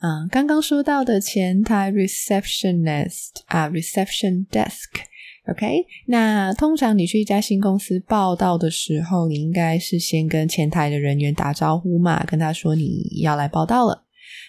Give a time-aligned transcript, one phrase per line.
[0.00, 5.86] 嗯，刚刚说到的前台 receptionist 啊，reception desk，OK。
[6.08, 14.04] 那通常你去一家新公司报道的时候，你应该是先跟前台的人员打招呼嘛，跟他说你要来报道了。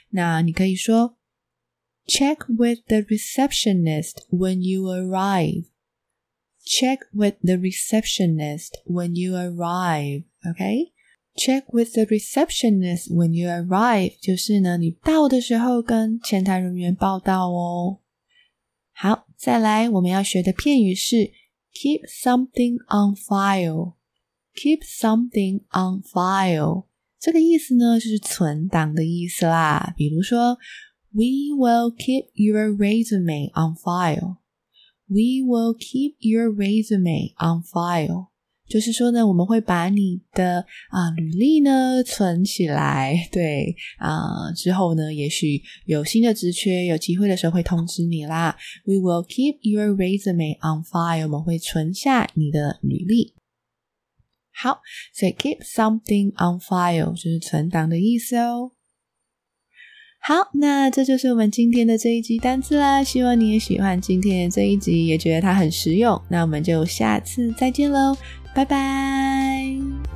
[0.10, 1.16] 那你可以说
[2.08, 5.64] check with the receptionist when you arrive。
[6.64, 10.24] Check with the receptionist when you arrive。
[10.50, 10.92] OK,
[11.36, 18.00] check with the receptionist when you arrive，就是呢，你到的时候跟前台人员报到哦。
[18.92, 21.32] 好，再来我们要学的片语是
[21.74, 23.94] keep something on file。
[24.56, 26.88] keep something on file，
[27.18, 29.94] 这个意思呢就是存档的意思啦。
[29.96, 30.58] 比如说
[31.12, 34.39] ，We will keep your resume on file。
[35.10, 38.28] We will keep your resume on file。
[38.70, 48.56] 就是说呢，我们会把你的啊履历呢存起来，对啊，之后呢，也许有新的职缺有机会的时候会通知你啦。
[48.86, 53.34] We will keep your resume on file，我们会存下你的履历。
[54.54, 54.82] 好，
[55.16, 58.74] 所以 keep something on file 就是存档的意思哦。
[60.22, 63.04] 好，那这就是我们今天的这一集单词啦。
[63.04, 66.22] 希望你也喜欢今天的这一集，也觉得它很实用。
[66.28, 68.16] 那我们就下次再见喽。
[68.54, 70.09] 拜拜。